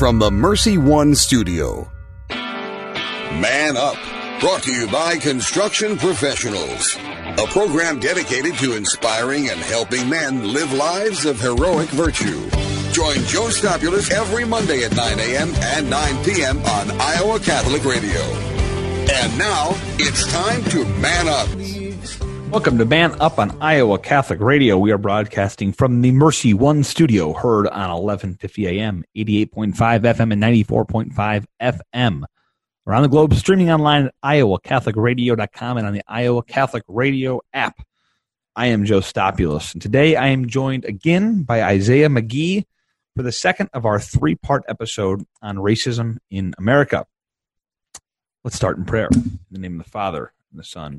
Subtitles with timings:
[0.00, 1.92] from the Mercy One studio.
[2.30, 3.98] Man Up,
[4.40, 6.96] brought to you by Construction Professionals,
[7.36, 12.48] a program dedicated to inspiring and helping men live lives of heroic virtue.
[12.92, 15.52] Join Joe Stopulus every Monday at 9 a.m.
[15.54, 16.56] and 9 p.m.
[16.60, 18.22] on Iowa Catholic Radio.
[19.12, 21.79] And now it's time to man up.
[22.50, 24.76] Welcome to Man Up on Iowa Catholic Radio.
[24.76, 30.42] We are broadcasting from the Mercy One studio, heard on 1150 AM, 88.5 FM, and
[30.42, 32.24] 94.5 FM.
[32.88, 37.80] Around the globe, streaming online at iowacatholicradio.com and on the Iowa Catholic Radio app.
[38.56, 42.64] I am Joe Stopulus, and today I am joined again by Isaiah McGee
[43.14, 47.06] for the second of our three part episode on racism in America.
[48.42, 49.08] Let's start in prayer.
[49.14, 50.98] In the name of the Father, and the Son,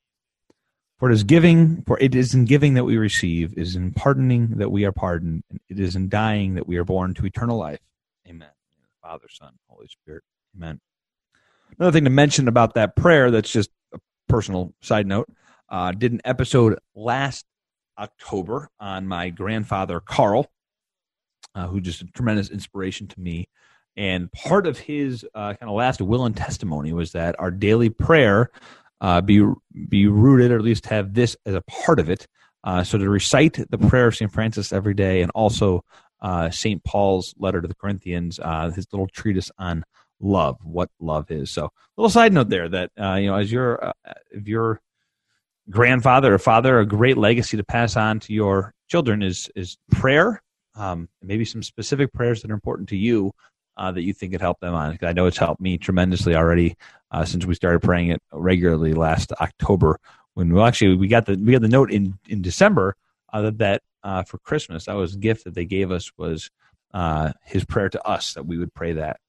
[1.01, 3.91] For it is giving, for it is in giving that we receive, it is in
[3.91, 7.25] pardoning that we are pardoned, and it is in dying that we are born to
[7.25, 7.79] eternal life.
[8.29, 8.51] Amen.
[9.01, 10.21] Father, Son, Holy Spirit.
[10.55, 10.79] Amen.
[11.79, 15.27] Another thing to mention about that prayer that's just a personal side note.
[15.69, 17.47] Uh, did an episode last
[17.97, 20.51] October on my grandfather Carl,
[21.55, 23.47] uh, who just a tremendous inspiration to me.
[23.97, 27.89] And part of his uh, kind of last will and testimony was that our daily
[27.89, 28.51] prayer
[29.01, 29.43] uh, be
[29.89, 32.27] be rooted, or at least have this as a part of it.
[32.63, 34.31] Uh, so to recite the prayer of St.
[34.31, 35.83] Francis every day, and also
[36.21, 36.83] uh, St.
[36.83, 39.83] Paul's letter to the Corinthians, uh, his little treatise on
[40.19, 41.49] love, what love is.
[41.49, 43.93] So, little side note there that you know, as your
[44.31, 44.79] if your
[45.69, 50.41] grandfather or father, a great legacy to pass on to your children is is prayer
[50.75, 53.31] um, maybe some specific prayers that are important to you
[53.77, 54.97] uh, that you think could help them on.
[55.01, 56.75] I know it's helped me tremendously already
[57.11, 59.99] uh, since we started praying it regularly last October.
[60.33, 62.95] When we actually we got the we got the note in in December
[63.33, 66.49] uh, that that uh, for Christmas that was a gift that they gave us was
[66.93, 69.19] uh, his prayer to us that we would pray that.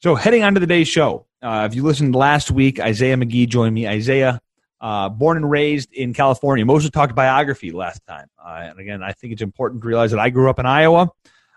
[0.00, 1.26] So heading on to the day's show.
[1.40, 3.86] If you listened last week, Isaiah McGee joined me.
[3.86, 4.40] Isaiah
[4.80, 6.64] uh, born and raised in California.
[6.64, 8.28] Moses talked biography last time.
[8.42, 11.10] Uh, and again, I think it's important to realize that I grew up in Iowa.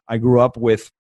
[0.08, 0.92] I grew up with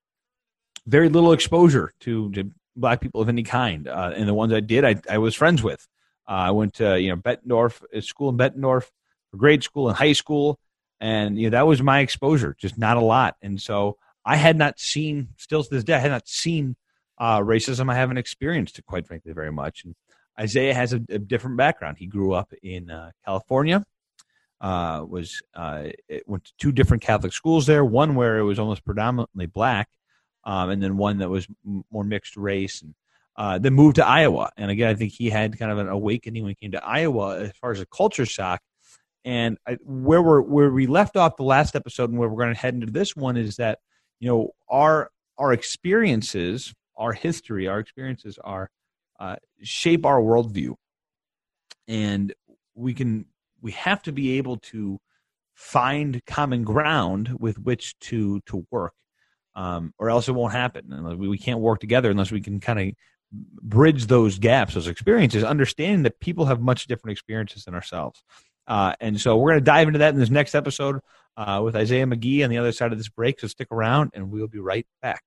[0.87, 3.87] very little exposure to, to black people of any kind.
[3.87, 5.87] Uh, and the ones I did, I, I was friends with.
[6.27, 8.89] Uh, I went to, you know, Bettendorf, uh, school in Bettendorf,
[9.35, 10.59] grade school and high school.
[10.99, 13.35] And, you know, that was my exposure, just not a lot.
[13.41, 16.75] And so I had not seen, still to this day, I had not seen
[17.17, 17.91] uh, racism.
[17.91, 19.83] I haven't experienced it, quite frankly, very much.
[19.83, 19.95] And
[20.39, 21.97] Isaiah has a, a different background.
[21.97, 23.83] He grew up in uh, California.
[24.59, 25.41] Uh, was
[26.27, 27.83] went to two different Catholic schools there.
[27.83, 29.89] One where it was almost predominantly black,
[30.43, 32.81] um, and then one that was m- more mixed race.
[32.81, 32.93] And
[33.37, 34.51] uh, then moved to Iowa.
[34.57, 37.39] And again, I think he had kind of an awakening when he came to Iowa
[37.39, 38.61] as far as a culture shock.
[39.23, 42.53] And I, where we where we left off the last episode and where we're going
[42.53, 43.79] to head into this one is that
[44.19, 48.69] you know our our experiences, our history, our experiences are
[49.19, 50.75] uh, shape our worldview,
[51.87, 52.33] and
[52.73, 53.25] we can
[53.61, 54.99] we have to be able to
[55.53, 58.93] find common ground with which to to work,
[59.55, 61.17] um, or else it won't happen.
[61.17, 62.95] We, we can't work together unless we can kind of
[63.31, 68.23] bridge those gaps, those experiences, understanding that people have much different experiences than ourselves.
[68.67, 70.99] Uh, and so we're going to dive into that in this next episode
[71.37, 73.39] uh, with Isaiah McGee on the other side of this break.
[73.39, 75.23] So stick around, and we'll be right back.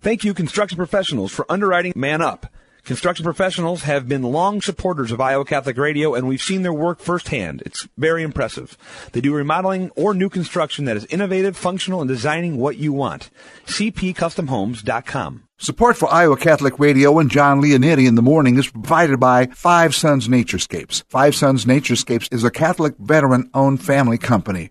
[0.00, 2.46] Thank you, construction professionals, for underwriting Man Up.
[2.84, 6.98] Construction professionals have been long supporters of Iowa Catholic Radio, and we've seen their work
[6.98, 7.62] firsthand.
[7.64, 8.76] It's very impressive.
[9.12, 13.30] They do remodeling or new construction that is innovative, functional, and designing what you want.
[13.66, 15.44] CPCustomHomes.com.
[15.58, 19.94] Support for Iowa Catholic Radio and Jon Leonetti in the morning is provided by Five
[19.94, 21.04] Sons Naturescapes.
[21.08, 24.70] Five Sons Naturescapes is a Catholic veteran owned family company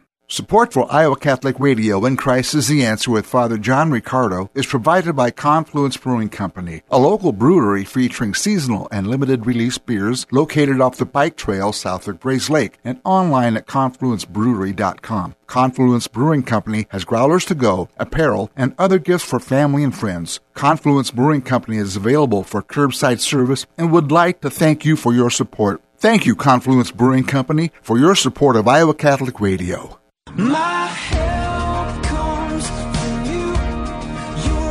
[0.31, 4.65] Support for Iowa Catholic Radio and Christ is the Answer with Father John Riccardo is
[4.65, 10.79] provided by Confluence Brewing Company, a local brewery featuring seasonal and limited release beers located
[10.79, 15.35] off the bike trail south of Grays Lake and online at confluencebrewery.com.
[15.47, 20.39] Confluence Brewing Company has growlers to go, apparel, and other gifts for family and friends.
[20.53, 25.13] Confluence Brewing Company is available for curbside service and would like to thank you for
[25.13, 25.81] your support.
[25.97, 29.97] Thank you, Confluence Brewing Company, for your support of Iowa Catholic Radio.
[30.37, 33.53] My help comes from you.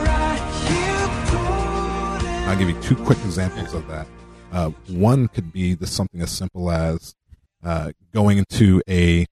[0.04, 0.40] Right
[2.48, 4.06] I'll give you two quick examples of that.
[4.52, 7.14] Uh, one could be the something as simple as
[7.62, 9.26] uh, going into a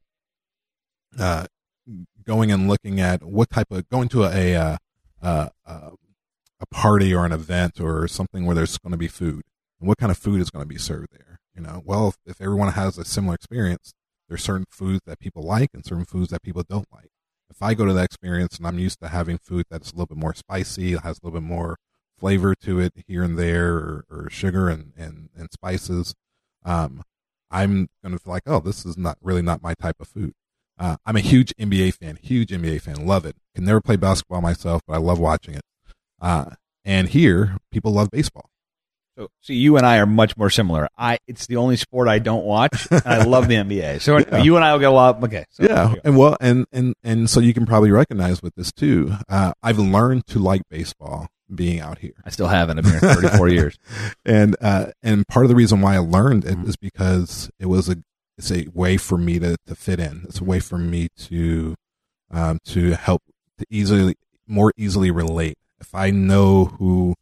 [1.18, 1.46] uh,
[2.24, 4.76] going and looking at what type of going to a uh,
[5.22, 5.90] uh, uh,
[6.60, 9.42] a party or an event or something where there's going to be food
[9.80, 11.40] and what kind of food is going to be served there.
[11.54, 13.94] You know, well, if, if everyone has a similar experience,
[14.28, 17.10] there's certain foods that people like and certain foods that people don't like.
[17.50, 20.06] If I go to that experience and I'm used to having food that's a little
[20.06, 21.76] bit more spicy, has a little bit more
[22.18, 26.14] flavor to it here and there, or, or sugar and, and, and spices,
[26.64, 27.02] um,
[27.50, 30.34] I'm going to feel like, oh, this is not really not my type of food.
[30.78, 33.36] Uh, I'm a huge NBA fan, huge NBA fan, love it.
[33.54, 35.62] Can never play basketball myself, but I love watching it.
[36.20, 36.50] Uh,
[36.84, 38.50] and here, people love baseball.
[39.18, 40.88] So, so you and I are much more similar.
[40.96, 44.00] I it's the only sport I don't watch, and I love the NBA.
[44.00, 44.42] So Yeah.
[44.44, 45.22] you and I will get a lot.
[45.24, 48.70] Okay, so yeah, and well, and and and so you can probably recognize with this
[48.72, 49.12] too.
[49.28, 52.12] Uh, I've learned to like baseball being out here.
[52.24, 52.78] I still haven't.
[52.78, 53.78] I've been here 34 years.
[54.24, 57.66] and uh, and part of the reason why I learned it it is because it
[57.66, 57.96] was a
[58.36, 60.26] it's a way for me to, to fit in.
[60.28, 61.74] It's a way for me to
[62.30, 63.22] um, to help
[63.58, 64.14] to easily
[64.46, 65.56] more easily relate.
[65.80, 67.14] If I know who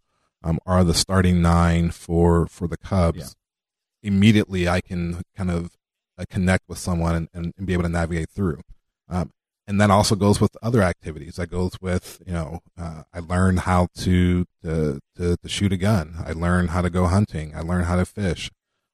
[0.46, 4.08] um, are the starting nine for for the Cubs, Yeah.
[4.08, 5.72] immediately I can kind of
[6.18, 8.60] uh, connect with someone and, and, and be able to navigate through.
[9.08, 9.32] Um,
[9.68, 11.36] and that also goes with other activities.
[11.36, 15.76] That goes with you know uh, I learned how to, to to to shoot a
[15.76, 16.14] gun.
[16.24, 17.52] I learned how to go hunting.
[17.54, 18.50] I learned how to fish.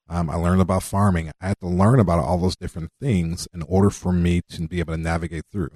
[0.09, 1.31] Um, I learned about farming.
[1.39, 4.79] I had to learn about all those different things in order for me to be
[4.79, 5.69] able to navigate through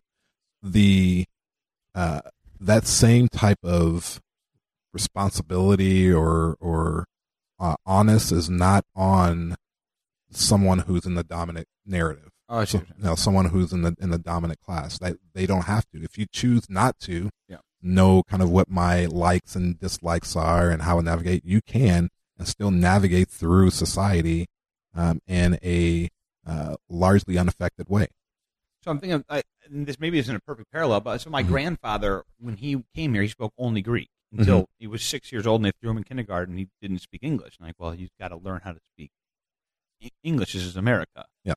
[0.62, 1.26] the
[1.96, 2.22] uh,
[2.60, 4.20] that same type of
[5.02, 7.06] responsibility or or
[7.60, 9.56] uh, honest is not on
[10.32, 12.30] someone who's in the dominant narrative.
[12.50, 14.98] Oh, So, you know, someone who's in the in the dominant class.
[15.00, 16.04] That they don't have to.
[16.04, 17.58] If you choose not to Yeah.
[17.82, 22.10] know kind of what my likes and dislikes are and how to navigate, you can
[22.38, 24.48] and still navigate through society
[24.96, 26.10] um, in a
[26.46, 28.08] uh, largely unaffected way.
[28.84, 31.48] So I'm thinking, I, this maybe isn't a perfect parallel, but so my Mhm.
[31.48, 34.64] grandfather, when he came here, he spoke only Greek until Mm-hmm.
[34.80, 36.54] he was six years old, and they threw him in kindergarten.
[36.54, 37.58] and He didn't speak English.
[37.60, 39.12] And like, well, you've got to learn how to speak
[40.24, 40.54] English.
[40.54, 41.26] This is America.
[41.44, 41.54] Yeah.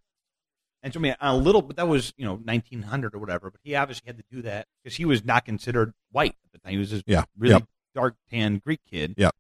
[0.82, 3.50] And so I mean, a little, but that was you know 1900 or whatever.
[3.50, 6.58] But he obviously had to do that because he was not considered white at the
[6.58, 6.72] time.
[6.72, 7.24] He was this Yeah.
[7.36, 7.64] really Yep.
[7.94, 9.14] dark tan Greek kid.
[9.18, 9.30] Yeah.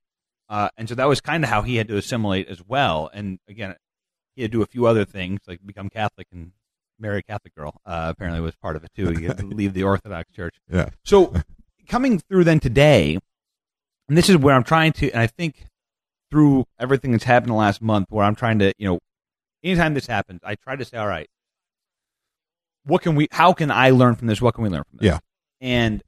[0.48, 3.08] Uh, and so that was kind of how he had to assimilate as well.
[3.14, 3.76] And again,
[4.36, 6.52] he had to do a few other things like become Catholic and
[6.98, 7.80] marry a Catholic girl.
[7.86, 9.10] Uh, apparently, was part of it too.
[9.10, 10.56] He had to leave the Orthodox Church.
[10.70, 10.90] Yeah.
[11.04, 11.32] So
[11.90, 13.18] coming through then today,
[14.08, 15.66] and this is where I'm trying to, and I think
[16.30, 18.98] through everything that's happened the last month, where I'm trying to, you know,
[19.64, 21.28] anytime this happens, I try to say, all right,
[22.84, 24.40] what can we, how can I learn from this?
[24.40, 25.06] What can we learn from this?
[25.06, 25.18] Yeah.
[25.60, 26.02] And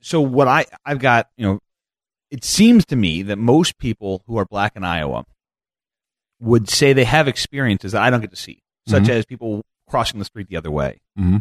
[0.00, 1.58] so what I, I've got, you know,
[2.30, 5.24] it seems to me that most people who are black in Iowa
[6.40, 9.08] would say they have experiences that I don't get to see, such Mhm.
[9.10, 11.40] as people crossing the street the other way, Mhm.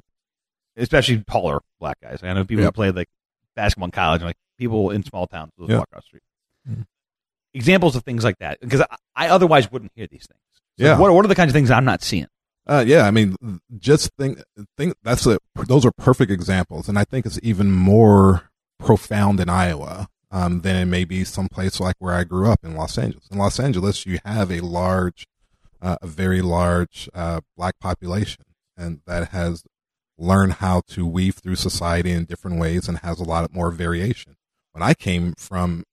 [0.78, 2.20] Especially taller black guys.
[2.24, 2.74] I know people who Yep.
[2.75, 3.10] play like
[3.56, 5.77] basketball in college, and like people in small towns will Yep.
[5.80, 6.24] walk across the street.
[6.70, 6.86] Mhm.
[7.53, 10.39] Examples of things like that, because I, I otherwise wouldn't hear these things.
[10.80, 10.98] So Yeah.
[10.98, 12.27] What, what are the kinds of things I'm not seeing?
[12.65, 13.36] Uh, yeah, I mean,
[13.77, 14.42] just think,
[14.77, 15.38] think that's a,
[15.68, 18.50] those are perfect examples, and I think it's even more
[18.80, 22.74] profound in Iowa um, than it may be someplace like where I grew up in
[22.75, 23.27] Los Angeles.
[23.30, 25.27] In Los Angeles, you have a large,
[25.82, 28.44] uh, a very large uh, black population,
[28.77, 29.63] and that has
[30.24, 34.36] learned how to weave through society in different ways and has a lot more variation.
[34.72, 35.84] When I came from,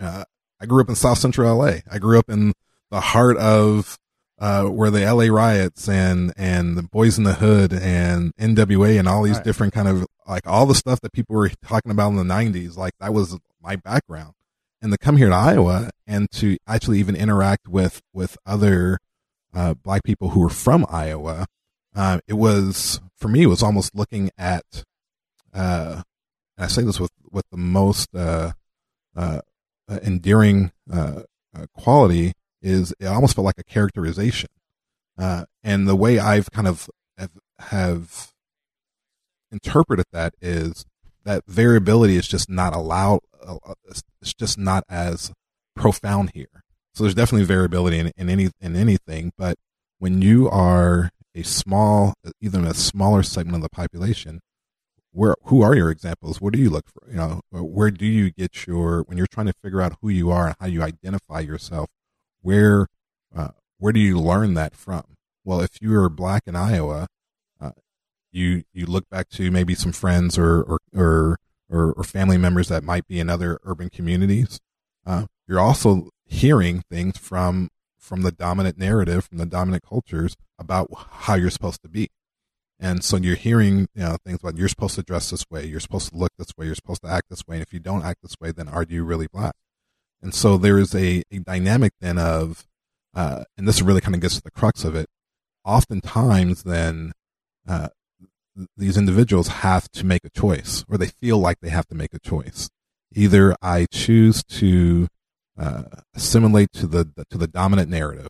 [0.00, 0.24] uh,
[0.60, 1.78] I grew up in South Central LA.
[1.90, 2.52] I grew up in
[2.90, 3.98] the heart of
[4.38, 9.06] uh, where the LA riots and and the Boyz n the Hood and NWA and
[9.08, 9.44] all these Right.
[9.44, 12.76] different kind of like all the stuff that people were talking about in the '90s.
[12.76, 14.32] Like that was my background,
[14.80, 18.98] and to come here to Iowa and to actually even interact with with other
[19.52, 21.44] uh, black people who were from Iowa,
[21.94, 23.42] uh, it was for me.
[23.42, 24.84] It was almost looking at.
[25.52, 26.02] Uh,
[26.58, 28.52] I say this with with the most uh,
[29.16, 29.40] uh,
[29.88, 31.22] uh, endearing uh,
[31.74, 32.32] quality
[32.62, 34.48] is it almost felt like a characterization.
[35.18, 38.32] Uh, and the way I've kind of have, have
[39.50, 40.86] interpreted that is
[41.24, 43.20] that variability is just not allowed.
[44.20, 45.32] It's just not as
[45.74, 46.62] profound here.
[46.94, 49.56] So there's definitely variability in, in any in anything, but
[50.00, 54.40] when you are a small, even a smaller segment of the population,
[55.12, 56.40] where who are your examples?
[56.40, 57.08] What do you look for?
[57.08, 60.30] You know, where do you get your when you're trying to figure out who you
[60.30, 61.88] are and how you identify yourself?
[62.40, 62.86] Where
[63.36, 65.02] uh, where do you learn that from?
[65.44, 67.06] Well, if you are black in Iowa,
[67.60, 67.72] uh,
[68.32, 71.36] you you look back to maybe some friends or or or,
[71.68, 74.60] or, or family members that might be in other urban communities.
[75.04, 77.68] Uh, you're also hearing things from
[78.00, 82.08] from the dominant narrative, from the dominant cultures about how you're supposed to be.
[82.80, 85.80] And so you're hearing, you know, things about you're supposed to dress this way, you're
[85.80, 87.56] supposed to look this way, you're supposed to act this way.
[87.56, 89.54] And if you don't act this way, then are you really black?
[90.22, 92.66] And so there is a, a dynamic then of,
[93.14, 95.08] uh, and this really kind of gets to the crux of it.
[95.64, 97.12] Oftentimes then,
[97.68, 97.88] uh,
[98.76, 102.14] these individuals have to make a choice or they feel like they have to make
[102.14, 102.68] a choice.
[103.12, 105.08] Either I choose to,
[105.60, 105.82] uh,
[106.14, 108.28] assimilate to the, to the dominant narrative,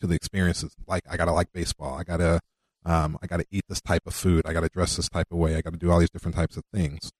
[0.00, 0.74] to the experiences.
[0.86, 1.94] Like I gotta like baseball.
[1.94, 2.40] I gotta,
[2.86, 4.46] um, I got to eat this type of food.
[4.46, 5.56] I got to dress this type of way.
[5.56, 7.10] I got to do all these different types of things.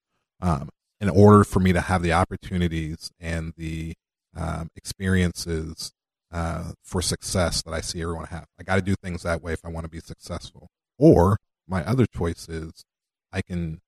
[0.41, 0.69] Um,
[1.01, 3.93] in order for me to have the opportunities and the
[4.35, 5.91] um, experiences
[6.31, 9.51] uh, for success that I see everyone have, I got to do things that way
[9.51, 10.69] if I want to be successful.
[10.97, 11.37] Or
[11.67, 12.85] my other choice is
[13.33, 13.81] I can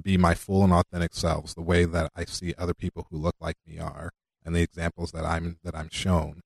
[0.00, 3.36] be my full and authentic selves, the way that I see other people who look
[3.40, 4.10] like me are,
[4.44, 6.40] and the examples that I'm that I'm shown.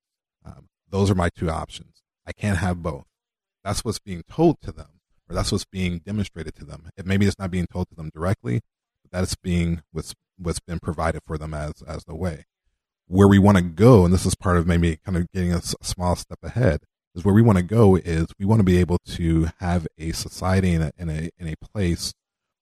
[0.45, 2.03] Um, those are my two options.
[2.27, 3.09] I can't have both
[3.69, 6.89] that's what's being told to them, or that's what's being demonstrated to them.
[6.97, 8.61] It maybe it's not being told to them directly,
[9.03, 12.47] but that's being what's what's been provided for them as as the way.
[13.07, 15.57] Where we want to go, and this is part of maybe kind of getting a,
[15.57, 16.81] s- small step ahead,
[17.15, 20.13] is where we want to go is we want to be able to have a
[20.13, 22.13] society in a, in a in a place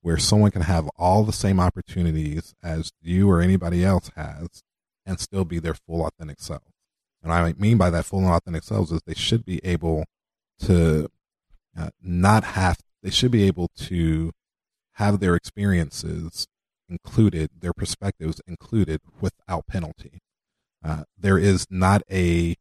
[0.02, 4.62] where someone can have all the same opportunities as you or anybody else has,
[5.06, 6.72] and still be their full authentic selves.
[7.22, 10.04] And I mean by that full and authentic selves is they should be able
[10.60, 11.08] to
[11.78, 14.32] uh, not have they should be able to
[14.94, 16.46] have their experiences
[16.88, 20.20] included their perspectives included without penalty.
[20.84, 22.56] Uh, there is not a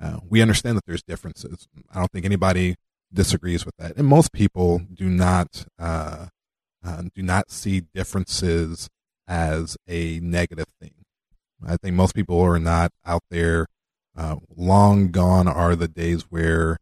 [0.00, 1.66] uh, we understand that there's differences.
[1.92, 2.76] I don't think anybody
[3.12, 3.96] disagrees with that.
[3.96, 6.26] And most people do not uh,
[6.84, 8.88] uh, do not see differences
[9.26, 11.04] as a negative thing
[11.66, 13.66] i think most people are not out there
[14.16, 16.78] uh, long gone are the days where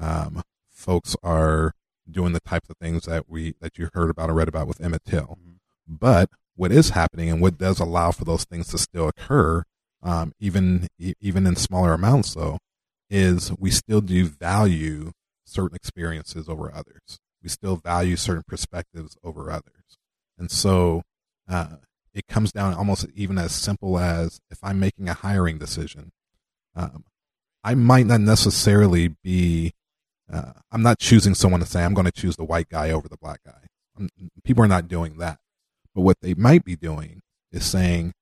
[0.00, 1.72] um, folks are
[2.10, 4.80] doing the types of things that we that you heard about or read about with
[4.80, 5.38] Emmett Till.
[5.86, 9.62] But what is happening and what does allow for those things to still occur,
[10.02, 12.58] um, even e- even in smaller amounts, though,
[13.08, 15.12] is we still do value
[15.44, 17.18] certain experiences over others.
[17.42, 19.98] We still value certain perspectives over others,
[20.38, 21.02] and so
[21.48, 21.76] uh,
[22.14, 26.12] it comes down almost even as simple as if I'm making a hiring decision,
[26.74, 27.04] um,
[27.62, 29.72] I might not necessarily be
[30.32, 33.08] uh, I'm not choosing someone to say I'm going to choose the white guy over
[33.08, 33.66] the black guy.
[33.98, 34.08] I'm,
[34.44, 35.38] people are not doing that.
[35.94, 38.12] But what they might be doing is saying,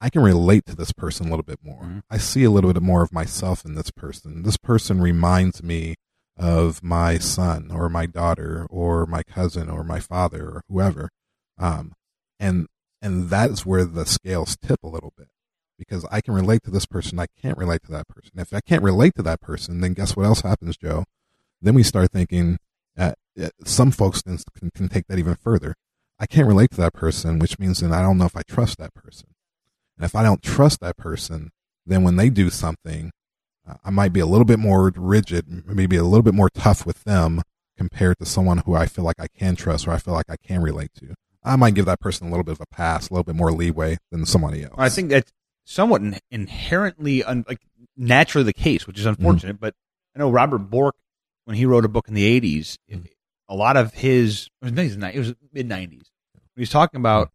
[0.00, 1.82] I can relate to this person a little bit more.
[1.84, 2.02] Mhm.
[2.10, 4.42] I see a little bit more of myself in this person.
[4.42, 5.94] This person reminds me
[6.36, 11.10] of my son or my daughter or my cousin or my father or whoever.
[11.58, 11.92] Um,
[12.40, 12.66] and,
[13.02, 15.28] and that is where the scales tip a little bit
[15.76, 17.18] because I can relate to this person.
[17.18, 18.32] I can't relate to that person.
[18.36, 21.04] If I can't relate to that person, then guess what else happens, Joe?
[21.60, 22.58] Then we start thinking,
[22.96, 25.74] uh, uh, some folks can, can, can take that even further.
[26.20, 28.78] I can't relate to that person, which means then I don't know if I trust
[28.78, 29.28] that person.
[29.96, 31.50] And if I don't trust that person,
[31.84, 33.10] then when they do something,
[33.68, 36.86] uh, I might be a little bit more rigid, maybe a little bit more tough
[36.86, 37.42] with them
[37.76, 40.36] compared to someone who I feel like I can trust or I feel like I
[40.36, 41.14] can relate to.
[41.44, 43.52] I might give that person a little bit of a pass, a little bit more
[43.52, 44.74] leeway than somebody else.
[44.78, 45.32] I think that's
[45.64, 47.58] somewhat in, inherently un, like
[47.96, 49.58] naturally the case, which is unfortunate.
[49.60, 49.74] But
[50.14, 50.94] I know Robert Bork,
[51.44, 53.06] when he wrote a book in the '80s, Mhm.
[53.48, 56.10] a lot of his it was, it was mid '90s.
[56.34, 57.30] When he was talking about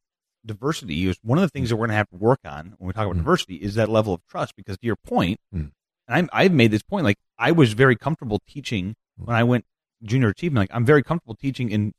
[0.46, 2.76] diversity, he was one of the things that we're going to have to work on
[2.78, 3.20] when we talk about Mhm.
[3.20, 4.56] diversity is that level of trust.
[4.56, 5.72] Because to your point, Mhm.
[6.08, 9.66] and I, I've made this point, like I was very comfortable teaching when I went
[10.04, 10.70] junior achievement.
[10.70, 11.94] Like I'm very comfortable teaching in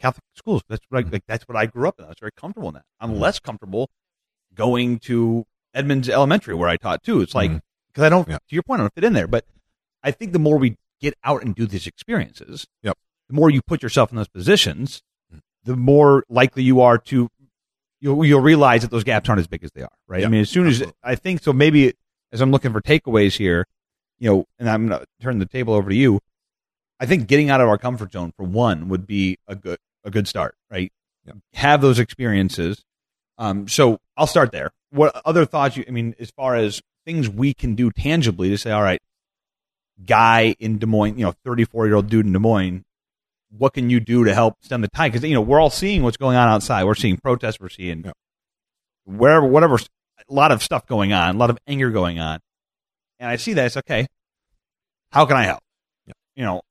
[0.00, 0.62] Catholic schools.
[0.68, 1.12] That's what I, Mhm.
[1.12, 2.04] like that's what I grew up in.
[2.06, 2.84] I was very comfortable in that.
[3.00, 3.20] I'm Mhm.
[3.20, 3.90] less comfortable
[4.54, 7.20] going to Edmunds Elementary where I taught too.
[7.20, 7.50] It's like
[7.88, 8.28] because I don't.
[8.28, 8.38] Yeah.
[8.38, 9.26] To your point, I don't fit in there.
[9.28, 9.44] But
[10.02, 12.96] I think the more we get out and do these experiences, Yep.
[13.28, 15.02] the more you put yourself in those positions,
[15.32, 15.40] Mhm.
[15.64, 17.28] the more likely you are to
[18.02, 19.92] you'll you'll realize that those gaps aren't as big as they are.
[20.08, 20.24] Right.
[20.24, 20.94] I mean, as soon as Absolutely.
[21.02, 21.92] I think so, maybe
[22.32, 23.66] as I'm looking for takeaways here,
[24.18, 26.20] you know, and I'm going to turn the table over to you.
[26.98, 30.10] I think getting out of our comfort zone for one would be a good a
[30.10, 30.92] good start, right?
[31.26, 31.34] Yeah.
[31.54, 32.82] Have those experiences.
[33.38, 34.70] Um, so I'll start there.
[34.90, 35.76] What other thoughts?
[35.76, 39.00] You, I mean, as far as things we can do tangibly to say, all right,
[40.04, 42.82] guy in Des Moines, you know, thirty four year old dude in Des Moines,
[43.56, 45.12] what can you do to help stem the tide?
[45.12, 46.84] Because you know we're all seeing what's going on outside.
[46.84, 47.58] We're seeing protests.
[47.60, 48.12] We're seeing Yeah.
[49.04, 52.40] wherever, whatever, a lot of stuff going on, a lot of anger going on,
[53.18, 54.06] and I see that it's okay.
[55.12, 55.60] How can I help?
[56.06, 56.12] Yeah.
[56.36, 56.62] You know,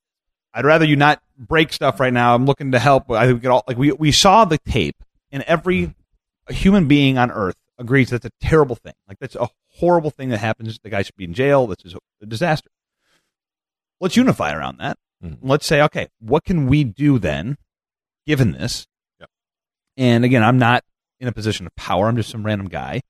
[0.54, 2.34] I'd rather you not break stuff right now.
[2.34, 3.10] I'm looking to help.
[3.10, 5.94] I think we could all like we we saw the tape, and every
[6.48, 8.92] human being on Earth agrees that's a terrible thing.
[9.08, 10.78] Like that's a horrible thing that happens.
[10.82, 11.66] The guy should be in jail.
[11.66, 12.70] This is a disaster.
[14.00, 14.96] Let's unify around that.
[15.24, 15.38] Mhm.
[15.42, 17.56] Let's say, okay, what can we do then,
[18.26, 18.86] given this?
[19.18, 19.26] Yeah.
[19.96, 20.84] And again, I'm not
[21.18, 22.08] in a position of power.
[22.08, 23.02] I'm just some random guy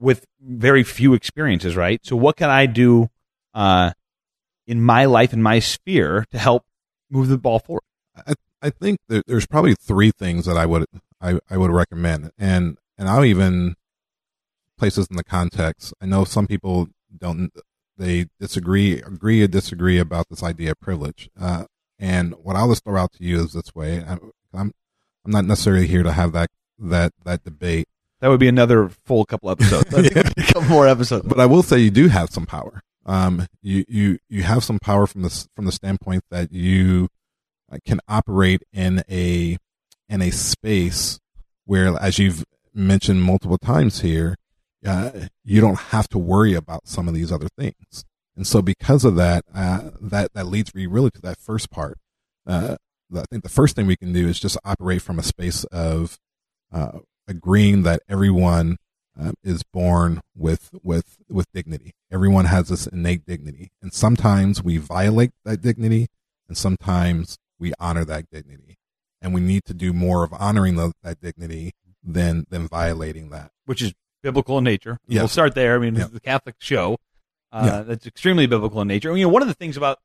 [0.00, 2.04] with very few experiences, right?
[2.04, 3.10] So, what can I do
[3.54, 3.92] uh,
[4.66, 6.64] in my life, in my sphere, to help
[7.10, 7.82] move the ball forward?
[8.26, 10.86] I, I think that there's probably three things that I would
[11.20, 13.76] I, I would recommend, and and I'll even
[14.78, 15.92] place this in the context.
[16.00, 17.52] I know some people don't
[17.96, 21.28] they disagree, agree or disagree about this idea of privilege.
[21.38, 21.64] Uh,
[21.98, 24.72] and what I'll just throw out to you is this way: I'm I'm,
[25.24, 27.88] I'm not necessarily here to have that that that debate,
[28.20, 29.94] That would be another full couple episodes.
[29.94, 31.26] I think it a couple more episodes.
[31.28, 32.82] but I will say you do have some power.
[33.06, 37.08] Um, you you you have some power from the from the standpoint that you
[37.72, 39.56] uh, can operate in a
[40.08, 41.18] in a space
[41.64, 44.36] where, as you've mentioned multiple times here,
[44.84, 45.10] uh,
[45.44, 48.04] you don't have to worry about some of these other things.
[48.36, 51.98] And so, because of that, uh, that that leads me really to that first part.
[52.46, 52.76] Uh,
[53.14, 56.18] I think the first thing we can do is just operate from a space of
[56.72, 58.76] uh, agreeing that everyone
[59.20, 61.92] uh, is born with with with dignity.
[62.10, 66.08] Everyone has this innate dignity, and sometimes we violate that dignity,
[66.48, 68.76] and sometimes we honor that dignity.
[69.22, 71.72] And we need to do more of honoring the, that dignity
[72.02, 73.50] than than violating that.
[73.66, 74.98] which is biblical in nature.
[75.06, 75.20] Yeah.
[75.20, 75.76] We'll start there.
[75.76, 76.06] I mean, Yeah.
[76.10, 76.96] the Catholic show.
[77.52, 77.80] Uh, Yeah.
[77.82, 79.14] That's extremely biblical in nature.
[79.16, 79.98] You know, one of the things about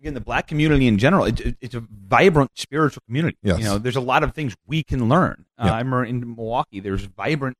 [0.00, 3.36] again the black community in general, it, it- it's a vibrant spiritual community.
[3.42, 3.58] Yes.
[3.58, 5.44] You know, there's a lot of things we can learn.
[5.58, 5.72] Uh, Yeah.
[5.74, 7.56] I remember in Milwaukee, there's vibrant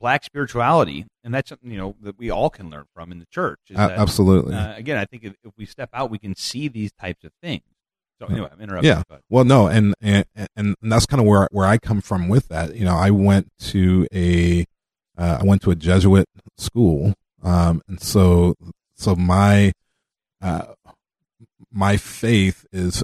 [0.00, 3.26] black spirituality, and that's something you know that we all can learn from in the
[3.26, 3.58] church.
[3.70, 4.54] is that, absolutely.
[4.54, 7.32] Uh, again, I think if, if we step out, we can see these types of
[7.42, 7.62] things.
[8.18, 8.90] So anyway, I'm interrupting.
[8.90, 9.02] Yeah.
[9.08, 10.24] but Well, no, and and
[10.56, 12.74] and that's kind of where where I come from with that.
[12.74, 14.64] You know, I went to a
[15.16, 18.54] uh, I went to a Jesuit school, um, and so
[18.94, 19.72] so my
[20.42, 20.74] uh,
[21.70, 23.02] my faith is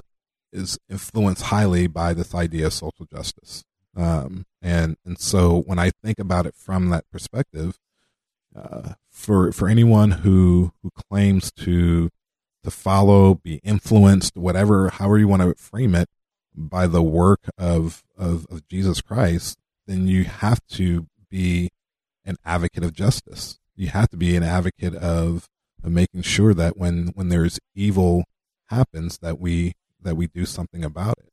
[0.51, 3.63] is influenced highly by this idea of social justice.
[3.95, 7.77] Um, and and so when I think about it from that perspective,
[8.55, 12.09] uh, for for anyone who who claims to
[12.63, 16.09] to follow, be influenced, whatever, however you want to frame it,
[16.55, 21.69] by the work of, of, of Jesus Christ, then you have to be
[22.25, 23.59] an advocate of justice.
[23.75, 25.47] You have to be an advocate of,
[25.83, 28.25] of making sure that when, when there's evil
[28.69, 31.31] happens, that we, that we do something about it.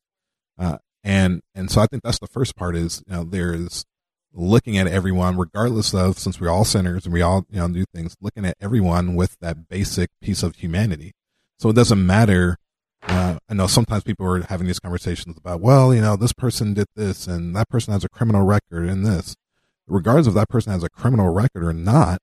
[0.59, 3.85] Uh, and, and so I think that's the first part is, you know, there's
[4.33, 7.85] looking at everyone, regardless of, since we're all sinners and we all, you know, do
[7.95, 11.13] things, looking at everyone with that basic piece of humanity.
[11.59, 12.57] So it doesn't matter.
[13.03, 16.75] Uh, I know sometimes people are having these conversations about, well, you know, this person
[16.75, 19.37] did this and that person has a criminal record and this.
[19.87, 22.23] Regardless if that person has a criminal record or not,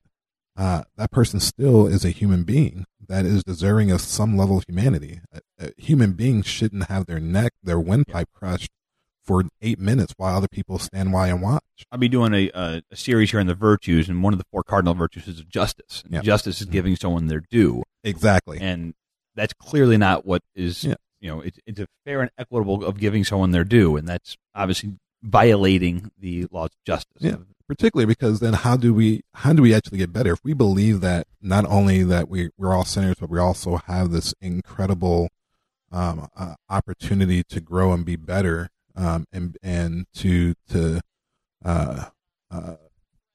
[0.56, 4.64] uh, that person still is a human being that is deserving of some level of
[4.66, 5.20] humanity.
[5.60, 8.70] A human beings shouldn't have their neck, their windpipe crushed
[9.22, 11.62] for eight minutes while other people stand by and watch.
[11.92, 14.46] I'll be doing a, a, a series here on the virtues, and one of the
[14.50, 16.02] four cardinal virtues is justice.
[16.04, 16.22] And Yeah.
[16.22, 16.72] Justice is mm-hmm.
[16.72, 18.58] giving someone their due, Exactly.
[18.60, 18.94] and
[19.34, 20.84] that's clearly not what is.
[20.84, 20.94] Yeah.
[21.20, 24.36] You know, it's it's a fair and equitable of giving someone their due, and that's
[24.54, 27.20] obviously violating the laws of justice.
[27.20, 27.36] Yeah.
[27.68, 31.02] particularly because then how do we how do we actually get better if we believe
[31.02, 35.28] that not only that we we're all sinners but we also have this incredible
[35.92, 41.00] um, uh, opportunity to grow and be better um, and and to to
[41.64, 42.06] uh,
[42.50, 42.76] uh,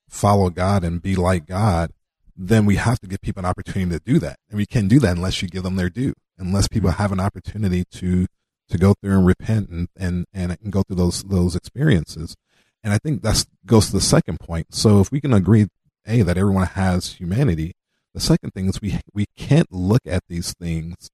[0.10, 1.92] follow God and be like God
[2.36, 4.38] then we have to give people an opportunity to do that.
[4.50, 6.14] And we can't do that unless you give them their due.
[6.38, 8.28] Unless people have an opportunity to
[8.68, 12.36] to go through and repent and and and, and go through those those experiences.
[12.84, 14.76] And I think that goes to the second point.
[14.76, 15.68] So if we can agree,
[16.06, 17.74] a that everyone has humanity,
[18.14, 21.10] the second thing is we we can't look at these things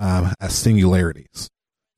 [0.00, 1.48] um, as singularities.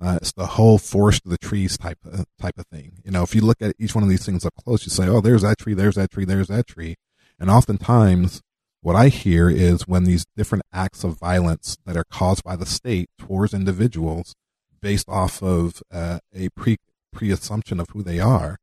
[0.00, 2.98] Uh, it's the whole forest of the trees type of, type of thing.
[3.04, 5.08] You know, if you look at each one of these things up close, you say,
[5.08, 6.96] "Oh, there's that tree, there's that tree, there's that tree,"
[7.40, 8.42] and oftentimes
[8.80, 12.66] What I hear is when these different acts of violence that are caused by the
[12.66, 14.34] state towards individuals
[14.80, 16.78] based off of uh, a pre
[17.12, 18.58] pre assumption of who they are,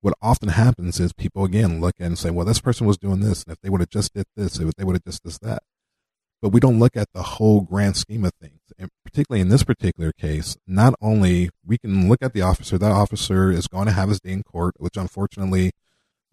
[0.00, 3.44] what often happens is people again look and say, well, this person was doing this,
[3.44, 5.62] and if they would have just did this, if they would have just did that.
[6.42, 8.60] But we don't look at the whole grand scheme of things.
[8.78, 12.92] And particularly in this particular case, not only we can look at the officer, that
[12.92, 15.70] officer is going to have his day in court, which unfortunately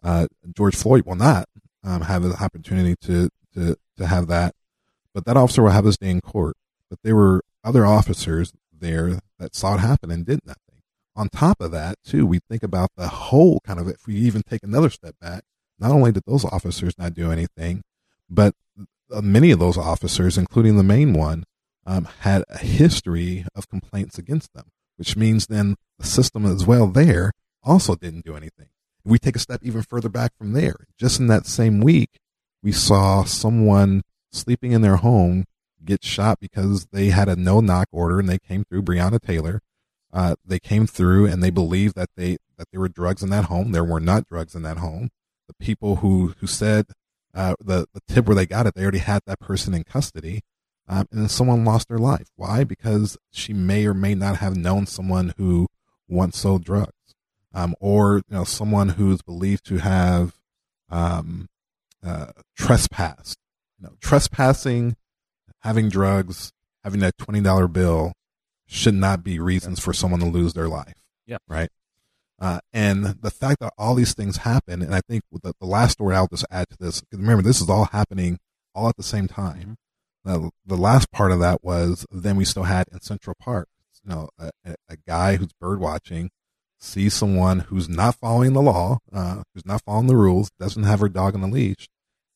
[0.03, 1.47] uh, George Floyd will not
[1.83, 4.55] um, have the opportunity to, to, to have that.
[5.13, 6.57] But that officer will have his day in court.
[6.89, 10.69] But there were other officers there that saw it happen and did nothing
[11.19, 14.41] on top of that, too, we think about the whole kind of, if we even
[14.41, 15.43] take another step back,
[15.77, 17.83] not only did those officers not do anything,
[18.29, 18.55] but
[19.09, 21.43] many of those officers, including the main one,
[21.85, 26.87] um, had a history of complaints against them, which means then the system as well
[26.87, 27.31] there
[27.63, 28.67] also didn't do anything.
[29.03, 32.19] We take a step even further back from there, just in that same week,
[32.61, 35.45] we saw someone sleeping in their home
[35.83, 39.61] get shot because they had a no knock order and they came through Breonna Taylor
[40.11, 43.45] uh, they came through and they believed that they that there were drugs in that
[43.45, 43.71] home.
[43.71, 45.09] There were not drugs in that home.
[45.47, 46.87] The people who who said
[47.33, 50.41] uh, the the tip where they got it, they already had that person in custody,
[50.87, 52.27] um, and then someone lost their life.
[52.35, 52.63] Why?
[52.63, 55.67] Because she may or may not have known someone who
[56.07, 57.15] once sold drugs,
[57.53, 60.35] um, or you know someone who's believed to have
[60.89, 61.47] um,
[62.03, 63.37] uh, trespassed.
[63.79, 64.95] You know, trespassing,
[65.59, 66.51] having drugs,
[66.83, 68.13] having that twenty dollar bill
[68.65, 70.95] should not be reasons for someone to lose their life.
[71.25, 71.37] Yeah.
[71.47, 71.69] Right.
[72.39, 75.93] Uh, and the fact that all these things happen, and I think the, the last
[75.93, 78.39] story I'll just add to this, because remember, this is all happening
[78.73, 79.75] all at the same time.
[80.25, 83.67] Uh, the last part of that was then we still had in Central Park,
[84.03, 84.51] you know, a,
[84.87, 86.29] a guy who's bird watching
[86.79, 91.01] sees someone who's not following the law, uh, who's not following the rules, doesn't have
[91.01, 91.89] her dog on the leash,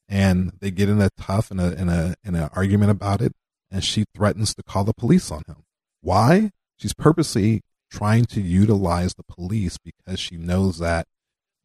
[0.10, 3.34] and they get in a tough and a in a in an argument about it,
[3.72, 5.64] and she threatens to call the police on him.
[6.02, 6.52] Why?
[6.78, 7.62] She's purposely
[7.94, 11.06] trying to utilize the police because she knows that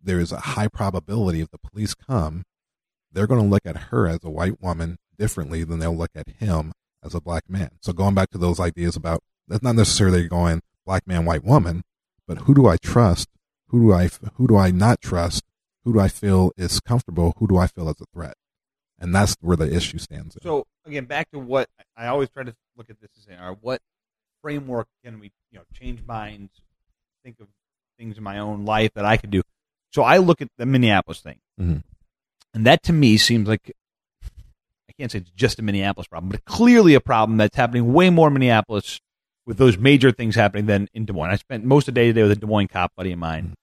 [0.01, 2.45] there is a high probability if the police come,
[3.11, 6.29] they're going to look at her as a white woman differently than they'll look at
[6.38, 7.71] him as a black man.
[7.81, 11.83] So going back to those ideas about that's not necessarily going black man, white woman,
[12.27, 13.29] but who do I trust?
[13.69, 15.45] Who do I who do I not trust?
[15.85, 17.35] Who do I feel is comfortable?
[17.38, 18.35] Who do I feel is a threat?
[18.99, 20.37] And that's where the issue stands.
[20.37, 20.43] in.
[20.43, 23.51] So again, back to what I always try to look at this as saying, all
[23.51, 23.81] right, what
[24.42, 26.51] framework can we, you know, change minds,
[27.24, 27.48] think of
[27.98, 29.42] things in my own life that I could do.
[29.92, 31.83] So I look at the Minneapolis thing, Mhm.
[32.55, 33.72] and that to me seems like
[34.22, 38.11] I can't say it's just a Minneapolis problem, but clearly a problem that's happening way
[38.11, 39.01] more in Minneapolis
[39.46, 41.31] with those major things happening than in Des Moines.
[41.31, 43.55] I spent most of the day today with a Des Moines cop buddy of mine,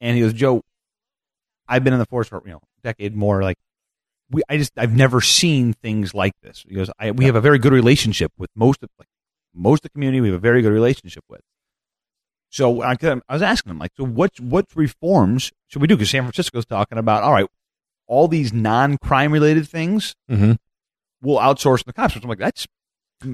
[0.00, 0.62] and he goes, "Joe,
[1.68, 3.42] I've been in the force for you know a decade more.
[3.42, 3.56] Like
[4.30, 7.40] we, I just I've never seen things like this." He goes, I, "We have a
[7.40, 9.08] very good relationship with most of like
[9.54, 10.20] most of the community.
[10.20, 11.40] We have a very good relationship with."
[12.50, 15.96] So I, I was asking him, like, so what what reforms should we do?
[15.96, 17.46] Because San Francisco's talking about, all right,
[18.06, 20.56] all these non-crime related things Mhm.
[21.22, 22.14] we'll outsource the cops.
[22.16, 22.66] I'm like, that's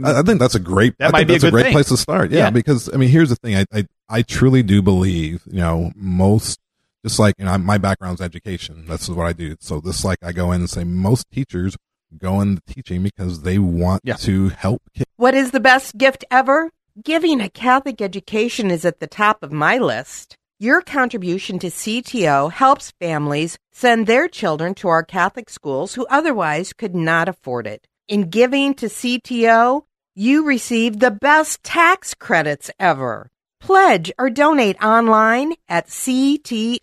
[0.04, 0.94] I, think that's a great.
[0.98, 1.72] That I might be a that's a, good great thing.
[1.72, 2.30] place to start.
[2.30, 2.50] Yeah, Yeah.
[2.50, 3.56] because I mean, here's the thing.
[3.56, 5.42] I, I I truly do believe.
[5.46, 6.60] You know, most
[7.04, 8.86] just like you know, my background's education.
[8.86, 9.56] This is what I do.
[9.60, 11.76] So this like I go in and say most teachers
[12.18, 14.14] go into teaching because they want Yeah.
[14.16, 15.06] to help kids.
[15.16, 16.70] What is the best gift ever?
[17.02, 20.36] Giving a Catholic education is at the top of my list.
[20.58, 26.74] Your contribution to CTO helps families send their children to our Catholic schools who otherwise
[26.74, 27.86] could not afford it.
[28.08, 33.30] In giving to CTO, you receive the best tax credits ever.
[33.60, 36.80] Pledge or donate online at ctoiowa.org.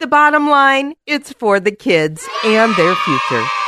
[0.00, 3.59] The bottom line, it's for the kids and their future.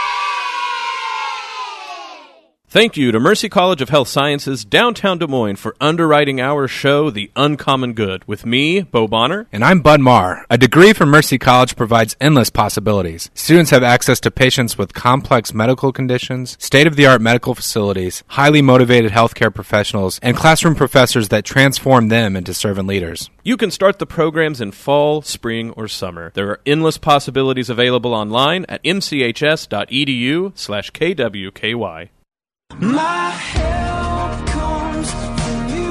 [2.73, 7.11] Thank you to Mercy College of Health Sciences, downtown Des Moines, for underwriting our show,
[7.11, 9.47] The Uncommon Good, with me, Bo Bonner.
[9.53, 10.47] And I'm Bud Marr.
[10.49, 13.31] A degree from Mercy College provides endless possibilities.
[13.35, 18.25] Students have access to patients with complex medical conditions, state of the art medical facilities,
[18.29, 23.29] highly motivated healthcare professionals, and classroom professors that transform them into servant leaders.
[23.43, 26.33] You can start the programs in fall, spring, or summer.
[26.33, 32.09] There are endless possibilities available online at mchs.edu slash kwky.
[32.81, 35.91] My help comes from you.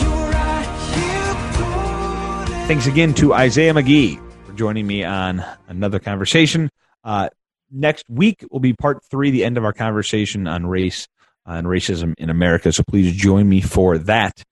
[0.00, 6.70] You're right here, Thanks again to Isaiah McGee for joining me on another conversation.
[7.04, 7.28] Uh,
[7.70, 11.06] next week will be part three, the end of our conversation on race
[11.44, 12.72] and racism in America.
[12.72, 14.42] So please join me for that.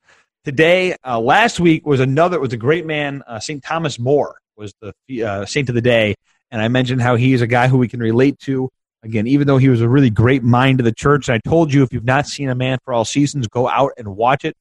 [0.45, 3.23] Today, uh, last week was another was a great man.
[3.27, 4.75] Uh, Saint Thomas More was
[5.09, 6.15] the uh, saint of the day,
[6.51, 8.69] and I mentioned how he's a guy who we can relate to.
[9.05, 11.73] Again, even though he was a really great mind of the church, and I told
[11.73, 14.57] you if you've not seen A Man for All Seasons, go out and watch it.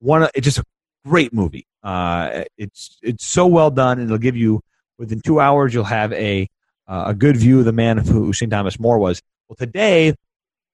[0.00, 0.64] One, it's just a
[1.06, 1.66] great movie.
[1.82, 4.60] Uh, it's it's so well done, and it'll give you
[4.98, 6.48] within two hours you'll have a
[6.86, 8.50] uh, a good view of the man who St.
[8.50, 9.22] Thomas More was.
[9.48, 10.14] Well, today,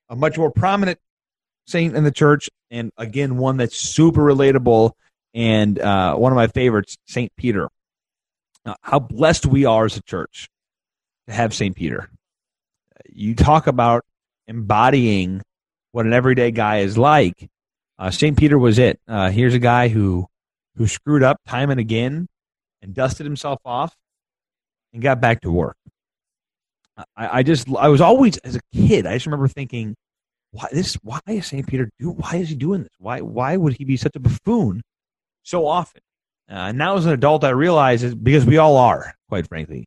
[0.09, 0.99] a much more prominent
[1.66, 4.92] saint in the church, and again one that's super relatable,
[5.33, 7.69] and uh, one of my favorites, Saint Peter.
[8.64, 10.49] Now, how blessed we are as a church
[11.29, 11.77] to have St.
[11.77, 12.11] Peter.
[13.12, 14.05] You talk about
[14.47, 15.42] embodying
[15.92, 17.49] what an everyday guy is like.
[17.99, 18.37] Uh, St.
[18.37, 19.01] Peter was it.
[19.09, 20.27] Uh, here's a guy who
[20.77, 22.27] who screwed up time and again
[22.83, 23.95] and dusted himself off
[24.92, 25.77] and got back to work.
[27.16, 29.07] I, I just I was always as a kid.
[29.07, 29.95] I just remember thinking,
[30.51, 30.95] why this?
[31.03, 31.66] Why is St.
[31.66, 32.11] Peter do?
[32.11, 32.92] Why is he doing this?
[32.99, 34.83] Why why would he be such a buffoon
[35.42, 36.01] so often?
[36.49, 39.87] Uh, now as an adult, I realize it's because we all are, quite frankly.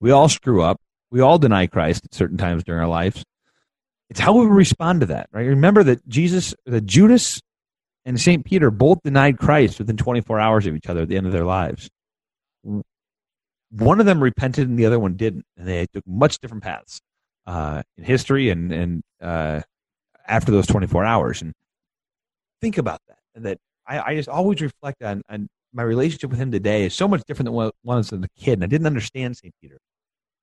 [0.00, 0.80] We all screw up.
[1.14, 3.22] We all deny Christ at certain times during our lives.
[4.10, 5.46] It's how we respond to that, right?
[5.46, 7.40] Remember that Jesus, that Judas
[8.04, 8.44] and St.
[8.44, 11.44] Peter both denied Christ within 24 hours of each other at the end of their
[11.44, 11.88] lives.
[13.70, 17.00] One of them repented and the other one didn't, and they took much different paths
[17.46, 19.60] uh, in history and, and uh,
[20.26, 21.42] after those 24 hours.
[21.42, 21.52] And
[22.60, 23.18] think about that.
[23.36, 26.92] And that I, I just always reflect on, on my relationship with him today is
[26.92, 28.54] so much different than what it was as a kid.
[28.54, 29.54] And I didn't understand St.
[29.60, 29.78] Peter,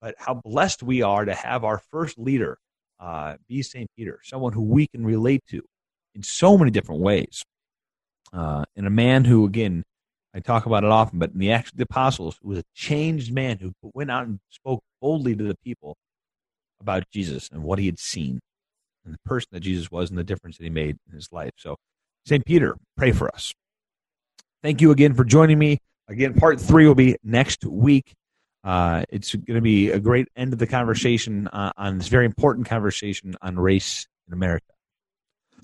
[0.02, 2.58] but how blessed we are to have our first leader
[3.00, 3.90] uh, be St.
[3.96, 5.62] Peter, someone who we can relate to
[6.16, 7.44] in so many different ways.
[8.34, 9.84] Uh, and a man who, again,
[10.34, 12.64] I talk about it often, but in the Acts of the Apostles, who was a
[12.74, 15.96] changed man who went out and spoke boldly to the people
[16.80, 18.40] about Jesus and what he had seen
[19.04, 21.52] and the person that Jesus was and the difference that he made in his life.
[21.58, 21.76] So,
[22.26, 22.46] St.
[22.46, 23.54] Peter, pray for us.
[24.64, 25.80] Thank you again for joining me.
[26.08, 28.14] Again, part three will be next week.
[28.64, 32.26] Uh, it's going to be a great end of the conversation uh, on this very
[32.26, 34.66] important conversation on race in America.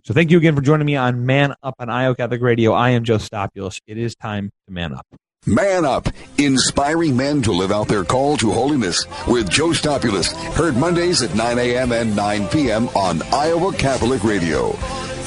[0.03, 2.71] So thank you again for joining me on Man Up on Iowa Catholic Radio.
[2.71, 3.81] I am Joe Stopulus.
[3.87, 5.05] It is time to man up.
[5.45, 10.31] Man Up, inspiring men to live out their call to holiness with Joe Stopulus.
[10.55, 11.91] Heard Mondays at 9 a.m.
[11.91, 12.87] and 9 p.m.
[12.89, 14.77] on Iowa Catholic Radio.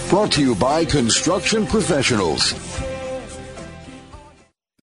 [0.09, 2.52] Brought to you by Construction Professionals.